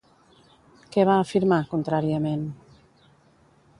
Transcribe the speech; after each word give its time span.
Què 0.95 1.03
va 1.09 1.17
afirmar, 1.25 1.59
contràriament? 1.75 2.49